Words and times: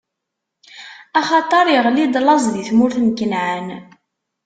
Axaṭer 1.19 1.65
iɣli-d 1.75 2.15
laẓ 2.25 2.43
di 2.53 2.63
tmurt 2.67 2.97
n 3.01 3.07
Kanɛan. 3.17 3.67